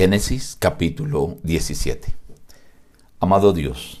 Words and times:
Génesis 0.00 0.56
capítulo 0.58 1.36
17. 1.42 2.14
Amado 3.20 3.52
Dios, 3.52 4.00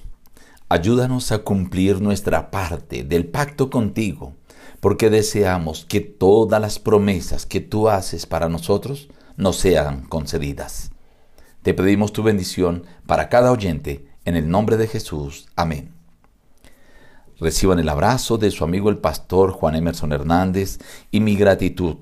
ayúdanos 0.70 1.30
a 1.30 1.40
cumplir 1.40 2.00
nuestra 2.00 2.50
parte 2.50 3.04
del 3.04 3.26
pacto 3.26 3.68
contigo, 3.68 4.32
porque 4.80 5.10
deseamos 5.10 5.84
que 5.84 6.00
todas 6.00 6.58
las 6.58 6.78
promesas 6.78 7.44
que 7.44 7.60
tú 7.60 7.90
haces 7.90 8.24
para 8.24 8.48
nosotros 8.48 9.10
nos 9.36 9.56
sean 9.56 10.06
concedidas. 10.06 10.90
Te 11.60 11.74
pedimos 11.74 12.14
tu 12.14 12.22
bendición 12.22 12.84
para 13.04 13.28
cada 13.28 13.52
oyente, 13.52 14.06
en 14.24 14.36
el 14.36 14.48
nombre 14.48 14.78
de 14.78 14.86
Jesús. 14.86 15.48
Amén. 15.54 15.92
Reciban 17.38 17.78
el 17.78 17.90
abrazo 17.90 18.38
de 18.38 18.50
su 18.50 18.64
amigo 18.64 18.88
el 18.88 18.96
pastor 18.96 19.52
Juan 19.52 19.76
Emerson 19.76 20.12
Hernández 20.12 20.78
y 21.10 21.20
mi 21.20 21.36
gratitud 21.36 21.96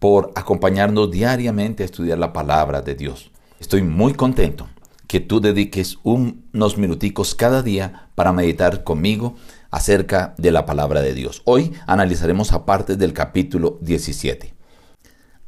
por 0.00 0.32
acompañarnos 0.34 1.08
diariamente 1.12 1.84
a 1.84 1.86
estudiar 1.86 2.18
la 2.18 2.32
palabra 2.32 2.82
de 2.82 2.96
Dios. 2.96 3.30
Estoy 3.64 3.80
muy 3.80 4.12
contento 4.12 4.68
que 5.06 5.20
tú 5.20 5.40
dediques 5.40 5.96
unos 6.02 6.76
minuticos 6.76 7.34
cada 7.34 7.62
día 7.62 8.10
para 8.14 8.30
meditar 8.30 8.84
conmigo 8.84 9.36
acerca 9.70 10.34
de 10.36 10.50
la 10.50 10.66
palabra 10.66 11.00
de 11.00 11.14
Dios. 11.14 11.40
Hoy 11.46 11.72
analizaremos 11.86 12.52
aparte 12.52 12.96
del 12.96 13.14
capítulo 13.14 13.78
17. 13.80 14.52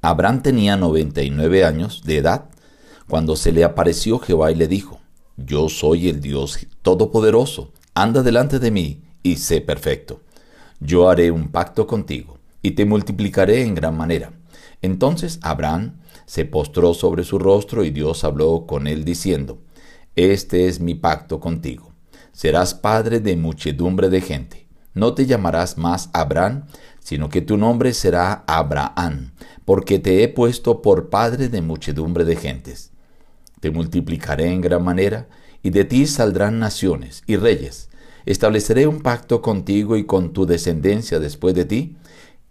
Abraham 0.00 0.40
tenía 0.40 0.78
99 0.78 1.66
años 1.66 2.04
de 2.06 2.16
edad 2.16 2.46
cuando 3.06 3.36
se 3.36 3.52
le 3.52 3.64
apareció 3.64 4.18
Jehová 4.18 4.50
y 4.50 4.54
le 4.54 4.66
dijo, 4.66 4.98
Yo 5.36 5.68
soy 5.68 6.08
el 6.08 6.22
Dios 6.22 6.66
Todopoderoso, 6.80 7.74
anda 7.92 8.22
delante 8.22 8.58
de 8.58 8.70
mí 8.70 9.02
y 9.22 9.36
sé 9.36 9.60
perfecto. 9.60 10.22
Yo 10.80 11.10
haré 11.10 11.30
un 11.30 11.48
pacto 11.48 11.86
contigo 11.86 12.38
y 12.62 12.70
te 12.70 12.86
multiplicaré 12.86 13.60
en 13.60 13.74
gran 13.74 13.94
manera. 13.94 14.32
Entonces 14.82 15.38
Abraham 15.42 16.00
se 16.26 16.44
postró 16.44 16.94
sobre 16.94 17.24
su 17.24 17.38
rostro 17.38 17.84
y 17.84 17.90
Dios 17.90 18.24
habló 18.24 18.66
con 18.66 18.86
él 18.86 19.04
diciendo, 19.04 19.58
Este 20.14 20.68
es 20.68 20.80
mi 20.80 20.94
pacto 20.94 21.40
contigo. 21.40 21.92
Serás 22.32 22.74
padre 22.74 23.20
de 23.20 23.36
muchedumbre 23.36 24.08
de 24.08 24.20
gente. 24.20 24.66
No 24.92 25.14
te 25.14 25.26
llamarás 25.26 25.76
más 25.76 26.10
Abraham, 26.12 26.66
sino 27.00 27.28
que 27.28 27.42
tu 27.42 27.56
nombre 27.56 27.92
será 27.92 28.44
Abraham, 28.46 29.32
porque 29.64 29.98
te 29.98 30.22
he 30.22 30.28
puesto 30.28 30.82
por 30.82 31.10
padre 31.10 31.48
de 31.48 31.60
muchedumbre 31.60 32.24
de 32.24 32.36
gentes. 32.36 32.92
Te 33.60 33.70
multiplicaré 33.70 34.50
en 34.50 34.60
gran 34.60 34.82
manera, 34.82 35.28
y 35.62 35.70
de 35.70 35.84
ti 35.84 36.06
saldrán 36.06 36.58
naciones 36.58 37.22
y 37.26 37.36
reyes. 37.36 37.90
Estableceré 38.24 38.86
un 38.86 39.00
pacto 39.02 39.42
contigo 39.42 39.96
y 39.96 40.04
con 40.04 40.32
tu 40.32 40.46
descendencia 40.46 41.18
después 41.18 41.54
de 41.54 41.64
ti, 41.64 41.96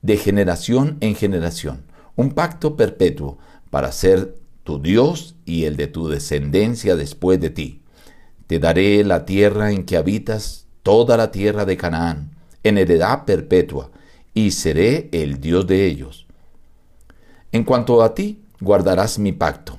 de 0.02 0.18
generación 0.18 0.98
en 1.02 1.16
generación, 1.16 1.84
un 2.16 2.32
pacto 2.32 2.76
perpetuo 2.76 3.38
para 3.70 3.92
ser 3.92 4.36
tu 4.64 4.82
Dios 4.82 5.36
y 5.46 5.66
el 5.66 5.78
de 5.78 5.88
tu 5.88 6.08
descendencia 6.08 6.96
después 6.96 7.40
de 7.40 7.50
ti. 7.50 7.82
Te 8.48 8.60
daré 8.60 9.04
la 9.04 9.26
tierra 9.26 9.72
en 9.72 9.86
que 9.86 9.98
habitas, 9.98 10.66
toda 10.84 11.18
la 11.18 11.32
tierra 11.32 11.66
de 11.66 11.78
Canaán, 11.78 12.32
en 12.64 12.78
heredad 12.78 13.26
perpetua, 13.26 13.92
y 14.34 14.52
seré 14.52 15.10
el 15.12 15.40
Dios 15.40 15.68
de 15.68 15.86
ellos. 15.86 16.26
En 17.52 17.64
cuanto 17.64 18.02
a 18.02 18.14
ti, 18.14 18.42
guardarás 18.60 19.20
mi 19.20 19.32
pacto. 19.32 19.78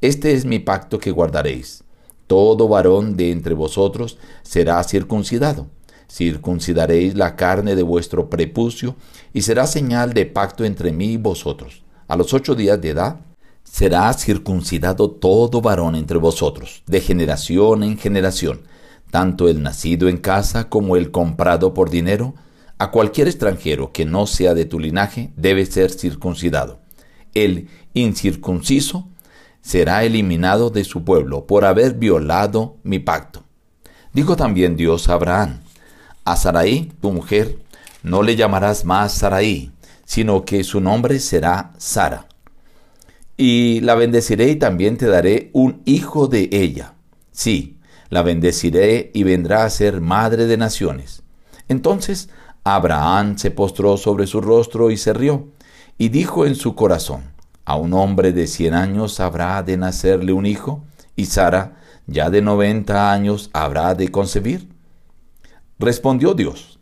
Este 0.00 0.32
es 0.32 0.44
mi 0.44 0.58
pacto 0.58 0.98
que 0.98 1.10
guardaréis. 1.10 1.84
Todo 2.26 2.68
varón 2.68 3.16
de 3.16 3.30
entre 3.30 3.54
vosotros 3.54 4.18
será 4.42 4.82
circuncidado. 4.82 5.68
Circuncidaréis 6.12 7.14
la 7.14 7.36
carne 7.36 7.74
de 7.74 7.82
vuestro 7.82 8.28
prepucio, 8.28 8.96
y 9.32 9.40
será 9.40 9.66
señal 9.66 10.12
de 10.12 10.26
pacto 10.26 10.62
entre 10.62 10.92
mí 10.92 11.12
y 11.12 11.16
vosotros. 11.16 11.84
A 12.06 12.16
los 12.16 12.34
ocho 12.34 12.54
días 12.54 12.78
de 12.82 12.90
edad 12.90 13.20
será 13.64 14.12
circuncidado 14.12 15.10
todo 15.10 15.62
varón 15.62 15.96
entre 15.96 16.18
vosotros, 16.18 16.82
de 16.86 17.00
generación 17.00 17.82
en 17.82 17.96
generación, 17.96 18.60
tanto 19.10 19.48
el 19.48 19.62
nacido 19.62 20.10
en 20.10 20.18
casa 20.18 20.68
como 20.68 20.96
el 20.96 21.10
comprado 21.10 21.72
por 21.72 21.88
dinero, 21.88 22.34
a 22.76 22.90
cualquier 22.90 23.28
extranjero 23.28 23.90
que 23.90 24.04
no 24.04 24.26
sea 24.26 24.52
de 24.52 24.66
tu 24.66 24.78
linaje 24.78 25.32
debe 25.36 25.64
ser 25.64 25.92
circuncidado. 25.92 26.80
El 27.32 27.68
incircunciso 27.94 29.08
será 29.62 30.04
eliminado 30.04 30.68
de 30.68 30.84
su 30.84 31.04
pueblo 31.04 31.46
por 31.46 31.64
haber 31.64 31.94
violado 31.94 32.76
mi 32.82 32.98
pacto. 32.98 33.44
Dijo 34.12 34.36
también 34.36 34.76
Dios 34.76 35.08
a 35.08 35.14
Abraham, 35.14 35.60
a 36.24 36.36
Sarai, 36.36 36.92
tu 37.00 37.12
mujer, 37.12 37.58
no 38.02 38.22
le 38.22 38.36
llamarás 38.36 38.84
más 38.84 39.12
Sarai, 39.12 39.70
sino 40.04 40.44
que 40.44 40.64
su 40.64 40.80
nombre 40.80 41.18
será 41.20 41.72
Sara 41.78 42.26
y 43.36 43.80
la 43.80 43.94
bendeciré 43.94 44.50
y 44.50 44.56
también 44.56 44.96
te 44.96 45.06
daré 45.06 45.50
un 45.52 45.82
hijo 45.84 46.28
de 46.28 46.48
ella. 46.52 46.94
Sí, 47.32 47.78
la 48.08 48.22
bendeciré 48.22 49.10
y 49.14 49.24
vendrá 49.24 49.64
a 49.64 49.70
ser 49.70 50.00
madre 50.00 50.46
de 50.46 50.56
naciones. 50.56 51.22
Entonces 51.68 52.28
Abraham 52.62 53.38
se 53.38 53.50
postró 53.50 53.96
sobre 53.96 54.26
su 54.26 54.40
rostro 54.40 54.90
y 54.90 54.96
se 54.96 55.12
rió, 55.12 55.48
y 55.98 56.10
dijo 56.10 56.46
en 56.46 56.54
su 56.54 56.74
corazón, 56.74 57.32
a 57.64 57.76
un 57.76 57.94
hombre 57.94 58.32
de 58.32 58.46
cien 58.46 58.74
años 58.74 59.18
habrá 59.20 59.62
de 59.62 59.76
nacerle 59.76 60.32
un 60.32 60.46
hijo, 60.46 60.84
y 61.16 61.26
Sara, 61.26 61.80
ya 62.06 62.30
de 62.30 62.42
noventa 62.42 63.12
años, 63.12 63.50
habrá 63.52 63.94
de 63.94 64.10
concebir. 64.10 64.68
Respondió 65.82 66.34
Dios, 66.34 66.78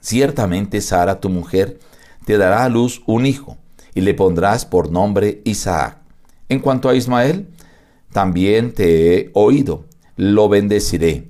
ciertamente 0.00 0.80
Sara, 0.80 1.20
tu 1.20 1.28
mujer, 1.28 1.78
te 2.26 2.36
dará 2.36 2.64
a 2.64 2.68
luz 2.68 3.00
un 3.06 3.26
hijo, 3.26 3.58
y 3.94 4.00
le 4.00 4.12
pondrás 4.12 4.66
por 4.66 4.90
nombre 4.90 5.40
Isaac. 5.44 5.98
En 6.48 6.58
cuanto 6.58 6.88
a 6.88 6.96
Ismael, 6.96 7.46
también 8.12 8.72
te 8.72 9.14
he 9.14 9.30
oído, 9.34 9.84
lo 10.16 10.48
bendeciré. 10.48 11.28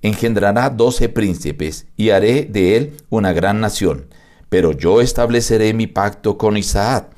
Engendrará 0.00 0.70
doce 0.70 1.10
príncipes 1.10 1.88
y 1.98 2.08
haré 2.08 2.46
de 2.46 2.78
él 2.78 2.96
una 3.10 3.34
gran 3.34 3.60
nación. 3.60 4.06
Pero 4.48 4.72
yo 4.72 5.02
estableceré 5.02 5.74
mi 5.74 5.88
pacto 5.88 6.38
con 6.38 6.56
Isaac, 6.56 7.10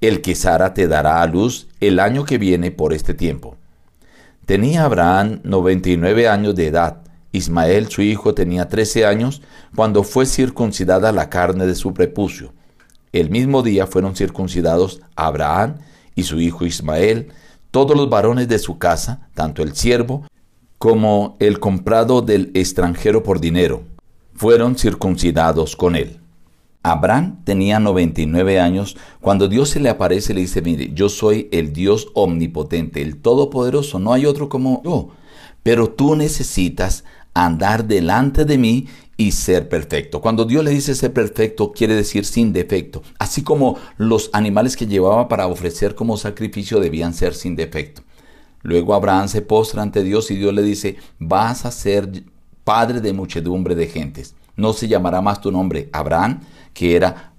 el 0.00 0.22
que 0.22 0.34
Sara 0.34 0.74
te 0.74 0.88
dará 0.88 1.22
a 1.22 1.26
luz 1.28 1.68
el 1.78 2.00
año 2.00 2.24
que 2.24 2.38
viene 2.38 2.72
por 2.72 2.94
este 2.94 3.14
tiempo. 3.14 3.56
Tenía 4.44 4.86
Abraham 4.86 5.38
noventa 5.44 5.88
y 5.88 5.96
nueve 5.96 6.26
años 6.26 6.56
de 6.56 6.66
edad. 6.66 7.03
Ismael, 7.34 7.88
su 7.88 8.00
hijo, 8.00 8.32
tenía 8.32 8.68
trece 8.68 9.04
años 9.04 9.42
cuando 9.74 10.04
fue 10.04 10.24
circuncidada 10.24 11.10
la 11.12 11.28
carne 11.28 11.66
de 11.66 11.74
su 11.74 11.92
prepucio. 11.92 12.52
El 13.12 13.30
mismo 13.30 13.62
día 13.62 13.86
fueron 13.86 14.14
circuncidados 14.14 15.00
Abraham 15.16 15.78
y 16.14 16.22
su 16.22 16.40
hijo 16.40 16.64
Ismael, 16.64 17.28
todos 17.70 17.96
los 17.96 18.08
varones 18.08 18.48
de 18.48 18.60
su 18.60 18.78
casa, 18.78 19.28
tanto 19.34 19.62
el 19.62 19.74
siervo 19.74 20.26
como 20.78 21.36
el 21.40 21.58
comprado 21.58 22.22
del 22.22 22.52
extranjero 22.54 23.24
por 23.24 23.40
dinero, 23.40 23.82
fueron 24.34 24.76
circuncidados 24.76 25.74
con 25.74 25.96
él. 25.96 26.20
Abraham 26.84 27.42
tenía 27.44 27.80
99 27.80 28.60
años 28.60 28.96
cuando 29.20 29.48
Dios 29.48 29.70
se 29.70 29.80
le 29.80 29.88
aparece 29.88 30.32
y 30.32 30.36
le 30.36 30.40
dice, 30.42 30.60
mire, 30.60 30.92
yo 30.94 31.08
soy 31.08 31.48
el 31.50 31.72
Dios 31.72 32.08
omnipotente, 32.14 33.00
el 33.00 33.16
todopoderoso, 33.16 33.98
no 33.98 34.12
hay 34.12 34.26
otro 34.26 34.48
como 34.48 34.82
yo, 34.84 35.08
pero 35.62 35.88
tú 35.88 36.14
necesitas 36.14 37.04
andar 37.34 37.86
delante 37.86 38.44
de 38.44 38.56
mí 38.58 38.86
y 39.16 39.32
ser 39.32 39.68
perfecto. 39.68 40.20
Cuando 40.20 40.44
Dios 40.44 40.64
le 40.64 40.70
dice 40.70 40.94
ser 40.94 41.12
perfecto, 41.12 41.72
quiere 41.72 41.94
decir 41.94 42.24
sin 42.24 42.52
defecto. 42.52 43.02
Así 43.18 43.42
como 43.42 43.76
los 43.96 44.30
animales 44.32 44.76
que 44.76 44.86
llevaba 44.86 45.28
para 45.28 45.46
ofrecer 45.46 45.94
como 45.94 46.16
sacrificio 46.16 46.80
debían 46.80 47.14
ser 47.14 47.34
sin 47.34 47.56
defecto. 47.56 48.02
Luego 48.62 48.94
Abraham 48.94 49.28
se 49.28 49.42
postra 49.42 49.82
ante 49.82 50.02
Dios 50.02 50.30
y 50.30 50.36
Dios 50.36 50.54
le 50.54 50.62
dice, 50.62 50.96
vas 51.18 51.64
a 51.66 51.70
ser 51.70 52.24
padre 52.64 53.00
de 53.00 53.12
muchedumbre 53.12 53.74
de 53.74 53.86
gentes. 53.86 54.34
No 54.56 54.72
se 54.72 54.88
llamará 54.88 55.20
más 55.20 55.40
tu 55.40 55.52
nombre 55.52 55.90
Abraham, 55.92 56.40
que 56.72 56.96
era 56.96 57.34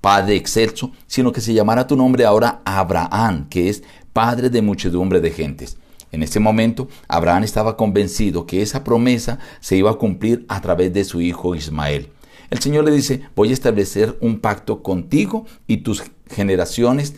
padre 0.00 0.36
excelso, 0.36 0.92
sino 1.06 1.32
que 1.32 1.40
se 1.40 1.52
llamará 1.52 1.86
tu 1.86 1.96
nombre 1.96 2.24
ahora 2.24 2.62
Abraham, 2.64 3.48
que 3.48 3.68
es 3.68 3.82
padre 4.12 4.50
de 4.50 4.62
muchedumbre 4.62 5.20
de 5.20 5.30
gentes. 5.30 5.78
En 6.12 6.22
ese 6.22 6.40
momento, 6.40 6.88
Abraham 7.06 7.44
estaba 7.44 7.76
convencido 7.76 8.46
que 8.46 8.62
esa 8.62 8.84
promesa 8.84 9.38
se 9.60 9.76
iba 9.76 9.90
a 9.90 9.98
cumplir 9.98 10.44
a 10.48 10.60
través 10.60 10.92
de 10.92 11.04
su 11.04 11.20
hijo 11.20 11.54
Ismael. 11.54 12.08
El 12.50 12.60
Señor 12.60 12.84
le 12.84 12.92
dice, 12.92 13.22
voy 13.36 13.50
a 13.50 13.52
establecer 13.52 14.16
un 14.20 14.40
pacto 14.40 14.82
contigo 14.82 15.44
y 15.66 15.78
tus 15.78 16.02
generaciones 16.30 17.14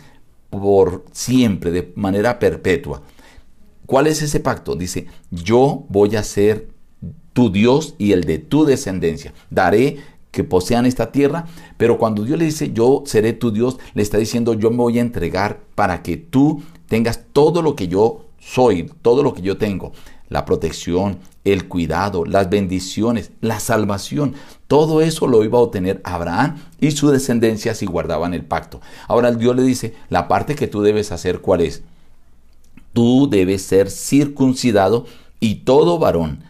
por 0.49 1.05
siempre, 1.13 1.71
de 1.71 1.93
manera 1.95 2.37
perpetua. 2.37 3.01
¿Cuál 3.85 4.07
es 4.07 4.21
ese 4.21 4.41
pacto? 4.41 4.75
Dice, 4.75 5.07
yo 5.31 5.85
voy 5.87 6.15
a 6.17 6.23
ser 6.23 6.67
tu 7.33 7.49
Dios 7.49 7.95
y 7.97 8.11
el 8.11 8.25
de 8.25 8.39
tu 8.39 8.65
descendencia. 8.65 9.33
Daré 9.49 9.97
que 10.31 10.43
posean 10.43 10.85
esta 10.85 11.11
tierra, 11.11 11.45
pero 11.77 11.97
cuando 11.97 12.23
Dios 12.23 12.37
le 12.37 12.45
dice, 12.45 12.71
yo 12.73 13.03
seré 13.05 13.33
tu 13.33 13.51
Dios, 13.51 13.77
le 13.93 14.01
está 14.01 14.17
diciendo, 14.17 14.53
yo 14.53 14.69
me 14.69 14.77
voy 14.77 14.97
a 14.99 15.01
entregar 15.01 15.61
para 15.75 16.03
que 16.03 16.17
tú 16.17 16.61
tengas 16.87 17.21
todo 17.31 17.61
lo 17.61 17.75
que 17.75 17.87
yo 17.87 18.25
soy, 18.41 18.91
todo 19.01 19.23
lo 19.23 19.33
que 19.33 19.41
yo 19.41 19.57
tengo, 19.57 19.93
la 20.27 20.45
protección, 20.45 21.19
el 21.43 21.67
cuidado, 21.67 22.25
las 22.25 22.49
bendiciones, 22.49 23.31
la 23.41 23.59
salvación, 23.59 24.33
todo 24.67 25.01
eso 25.01 25.27
lo 25.27 25.43
iba 25.43 25.57
a 25.57 25.61
obtener 25.61 26.01
Abraham 26.03 26.57
y 26.79 26.91
su 26.91 27.09
descendencia 27.09 27.75
si 27.75 27.85
guardaban 27.85 28.33
el 28.33 28.43
pacto. 28.43 28.81
Ahora 29.07 29.31
Dios 29.31 29.55
le 29.55 29.63
dice, 29.63 29.93
la 30.09 30.27
parte 30.27 30.55
que 30.55 30.67
tú 30.67 30.81
debes 30.81 31.11
hacer, 31.11 31.39
¿cuál 31.39 31.61
es? 31.61 31.83
Tú 32.93 33.29
debes 33.29 33.61
ser 33.61 33.89
circuncidado 33.89 35.05
y 35.39 35.55
todo 35.55 35.99
varón 35.99 36.43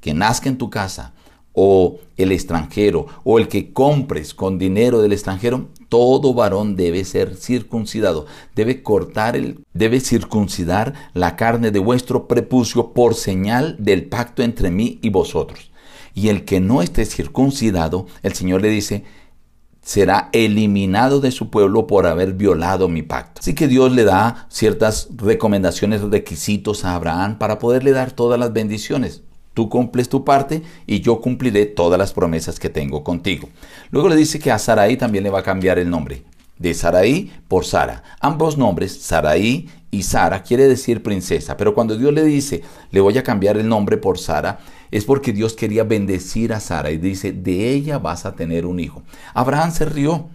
que 0.00 0.14
nazca 0.14 0.48
en 0.48 0.58
tu 0.58 0.70
casa 0.70 1.12
o 1.52 1.98
el 2.16 2.32
extranjero 2.32 3.06
o 3.24 3.38
el 3.38 3.48
que 3.48 3.72
compres 3.72 4.34
con 4.34 4.58
dinero 4.58 5.00
del 5.00 5.12
extranjero, 5.12 5.68
todo 5.88 6.34
varón 6.34 6.76
debe 6.76 7.04
ser 7.04 7.34
circuncidado, 7.36 8.26
debe 8.54 8.82
cortar 8.82 9.36
el 9.36 9.58
debe 9.72 10.00
circuncidar 10.00 10.94
la 11.14 11.36
carne 11.36 11.70
de 11.70 11.80
vuestro 11.80 12.28
prepucio 12.28 12.92
por 12.92 13.14
señal 13.14 13.76
del 13.78 14.04
pacto 14.04 14.42
entre 14.42 14.70
mí 14.70 14.98
y 15.02 15.10
vosotros. 15.10 15.70
Y 16.14 16.28
el 16.28 16.44
que 16.44 16.60
no 16.60 16.82
esté 16.82 17.04
circuncidado, 17.04 18.06
el 18.22 18.34
Señor 18.34 18.62
le 18.62 18.68
dice, 18.68 19.04
será 19.82 20.28
eliminado 20.32 21.20
de 21.20 21.30
su 21.30 21.50
pueblo 21.50 21.86
por 21.86 22.06
haber 22.06 22.34
violado 22.34 22.88
mi 22.88 23.02
pacto. 23.02 23.40
Así 23.40 23.54
que 23.54 23.68
Dios 23.68 23.92
le 23.92 24.04
da 24.04 24.46
ciertas 24.48 25.08
recomendaciones, 25.16 26.02
requisitos 26.02 26.84
a 26.84 26.94
Abraham 26.94 27.38
para 27.38 27.58
poderle 27.58 27.92
dar 27.92 28.12
todas 28.12 28.38
las 28.38 28.52
bendiciones. 28.52 29.22
Tú 29.54 29.68
cumples 29.68 30.08
tu 30.08 30.24
parte 30.24 30.62
y 30.86 31.00
yo 31.00 31.20
cumpliré 31.20 31.66
todas 31.66 31.98
las 31.98 32.12
promesas 32.12 32.60
que 32.60 32.68
tengo 32.68 33.02
contigo. 33.02 33.48
Luego 33.90 34.08
le 34.08 34.16
dice 34.16 34.38
que 34.38 34.52
a 34.52 34.58
Saraí 34.58 34.96
también 34.96 35.24
le 35.24 35.30
va 35.30 35.40
a 35.40 35.44
cambiar 35.44 35.78
el 35.78 35.90
nombre. 35.90 36.22
De 36.58 36.74
Saraí 36.74 37.32
por 37.48 37.64
Sara. 37.64 38.02
Ambos 38.20 38.58
nombres, 38.58 39.00
Saraí 39.00 39.68
y 39.90 40.02
Sara, 40.02 40.42
quiere 40.42 40.68
decir 40.68 41.02
princesa. 41.02 41.56
Pero 41.56 41.74
cuando 41.74 41.96
Dios 41.96 42.12
le 42.12 42.22
dice, 42.22 42.62
le 42.90 43.00
voy 43.00 43.16
a 43.18 43.22
cambiar 43.22 43.56
el 43.56 43.68
nombre 43.68 43.96
por 43.96 44.18
Sara, 44.18 44.60
es 44.90 45.04
porque 45.04 45.32
Dios 45.32 45.54
quería 45.54 45.84
bendecir 45.84 46.52
a 46.52 46.60
Sara 46.60 46.90
y 46.90 46.98
dice, 46.98 47.32
de 47.32 47.70
ella 47.70 47.98
vas 47.98 48.26
a 48.26 48.34
tener 48.34 48.66
un 48.66 48.78
hijo. 48.78 49.02
Abraham 49.34 49.72
se 49.72 49.84
rió 49.86 50.28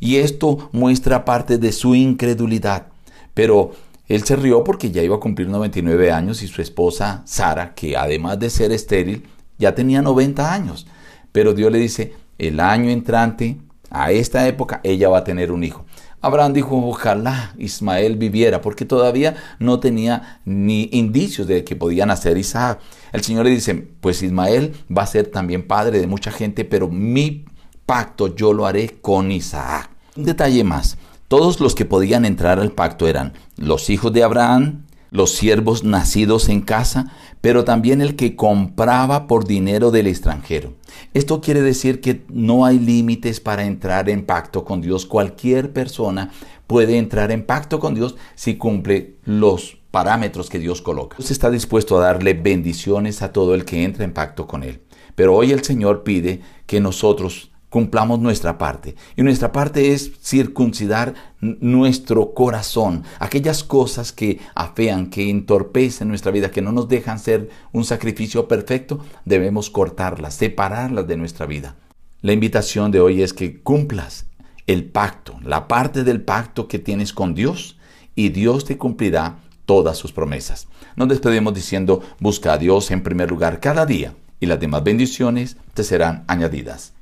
y 0.00 0.16
esto 0.16 0.70
muestra 0.72 1.24
parte 1.24 1.58
de 1.58 1.72
su 1.72 1.94
incredulidad. 1.94 2.86
Pero 3.34 3.72
él 4.08 4.24
se 4.24 4.36
rió 4.36 4.64
porque 4.64 4.90
ya 4.90 5.02
iba 5.02 5.16
a 5.16 5.20
cumplir 5.20 5.48
99 5.48 6.12
años 6.12 6.42
y 6.42 6.48
su 6.48 6.60
esposa 6.60 7.22
Sara, 7.24 7.74
que 7.74 7.96
además 7.96 8.38
de 8.38 8.50
ser 8.50 8.72
estéril, 8.72 9.26
ya 9.58 9.74
tenía 9.74 10.02
90 10.02 10.52
años. 10.52 10.86
Pero 11.30 11.54
Dios 11.54 11.72
le 11.72 11.78
dice, 11.78 12.14
el 12.38 12.60
año 12.60 12.90
entrante, 12.90 13.58
a 13.90 14.10
esta 14.12 14.46
época, 14.48 14.80
ella 14.84 15.08
va 15.08 15.18
a 15.18 15.24
tener 15.24 15.52
un 15.52 15.64
hijo. 15.64 15.84
Abraham 16.20 16.52
dijo, 16.52 16.76
ojalá 16.86 17.52
Ismael 17.58 18.16
viviera, 18.16 18.60
porque 18.60 18.84
todavía 18.84 19.34
no 19.58 19.80
tenía 19.80 20.40
ni 20.44 20.88
indicios 20.92 21.48
de 21.48 21.64
que 21.64 21.74
podía 21.74 22.06
nacer 22.06 22.38
Isaac. 22.38 22.78
El 23.12 23.22
Señor 23.22 23.44
le 23.44 23.50
dice, 23.50 23.74
pues 23.74 24.22
Ismael 24.22 24.72
va 24.96 25.02
a 25.02 25.06
ser 25.06 25.26
también 25.26 25.66
padre 25.66 26.00
de 26.00 26.06
mucha 26.06 26.30
gente, 26.30 26.64
pero 26.64 26.88
mi 26.88 27.44
pacto 27.86 28.34
yo 28.34 28.52
lo 28.52 28.66
haré 28.66 28.98
con 29.00 29.32
Isaac. 29.32 29.90
Un 30.16 30.24
detalle 30.24 30.62
más, 30.62 30.96
todos 31.32 31.60
los 31.60 31.74
que 31.74 31.86
podían 31.86 32.26
entrar 32.26 32.60
al 32.60 32.72
pacto 32.72 33.08
eran 33.08 33.32
los 33.56 33.88
hijos 33.88 34.12
de 34.12 34.22
Abraham, 34.22 34.84
los 35.10 35.32
siervos 35.32 35.82
nacidos 35.82 36.50
en 36.50 36.60
casa, 36.60 37.10
pero 37.40 37.64
también 37.64 38.02
el 38.02 38.16
que 38.16 38.36
compraba 38.36 39.26
por 39.26 39.46
dinero 39.46 39.90
del 39.90 40.08
extranjero. 40.08 40.74
Esto 41.14 41.40
quiere 41.40 41.62
decir 41.62 42.02
que 42.02 42.22
no 42.28 42.66
hay 42.66 42.78
límites 42.78 43.40
para 43.40 43.64
entrar 43.64 44.10
en 44.10 44.26
pacto 44.26 44.66
con 44.66 44.82
Dios. 44.82 45.06
Cualquier 45.06 45.72
persona 45.72 46.30
puede 46.66 46.98
entrar 46.98 47.32
en 47.32 47.46
pacto 47.46 47.80
con 47.80 47.94
Dios 47.94 48.14
si 48.34 48.56
cumple 48.56 49.14
los 49.24 49.78
parámetros 49.90 50.50
que 50.50 50.58
Dios 50.58 50.82
coloca. 50.82 51.16
Dios 51.16 51.30
está 51.30 51.50
dispuesto 51.50 51.96
a 51.96 52.02
darle 52.02 52.34
bendiciones 52.34 53.22
a 53.22 53.32
todo 53.32 53.54
el 53.54 53.64
que 53.64 53.84
entra 53.84 54.04
en 54.04 54.12
pacto 54.12 54.46
con 54.46 54.64
Él. 54.64 54.82
Pero 55.14 55.34
hoy 55.34 55.52
el 55.52 55.64
Señor 55.64 56.02
pide 56.02 56.42
que 56.66 56.78
nosotros 56.78 57.51
cumplamos 57.72 58.20
nuestra 58.20 58.58
parte. 58.58 58.96
Y 59.16 59.22
nuestra 59.22 59.50
parte 59.50 59.94
es 59.94 60.12
circuncidar 60.20 61.14
nuestro 61.40 62.34
corazón. 62.34 63.02
Aquellas 63.18 63.64
cosas 63.64 64.12
que 64.12 64.40
afean, 64.54 65.08
que 65.08 65.30
entorpecen 65.30 66.06
nuestra 66.06 66.30
vida, 66.30 66.50
que 66.50 66.60
no 66.60 66.70
nos 66.70 66.86
dejan 66.86 67.18
ser 67.18 67.48
un 67.72 67.86
sacrificio 67.86 68.46
perfecto, 68.46 69.00
debemos 69.24 69.70
cortarlas, 69.70 70.34
separarlas 70.34 71.08
de 71.08 71.16
nuestra 71.16 71.46
vida. 71.46 71.74
La 72.20 72.34
invitación 72.34 72.90
de 72.90 73.00
hoy 73.00 73.22
es 73.22 73.32
que 73.32 73.62
cumplas 73.62 74.26
el 74.66 74.84
pacto, 74.84 75.40
la 75.42 75.66
parte 75.66 76.04
del 76.04 76.20
pacto 76.20 76.68
que 76.68 76.78
tienes 76.78 77.14
con 77.14 77.34
Dios 77.34 77.78
y 78.14 78.28
Dios 78.28 78.66
te 78.66 78.76
cumplirá 78.76 79.38
todas 79.64 79.96
sus 79.96 80.12
promesas. 80.12 80.68
Nos 80.94 81.08
despedimos 81.08 81.54
diciendo, 81.54 82.02
busca 82.20 82.52
a 82.52 82.58
Dios 82.58 82.90
en 82.90 83.02
primer 83.02 83.30
lugar 83.30 83.60
cada 83.60 83.86
día 83.86 84.12
y 84.40 84.46
las 84.46 84.60
demás 84.60 84.84
bendiciones 84.84 85.56
te 85.72 85.84
serán 85.84 86.24
añadidas. 86.26 86.92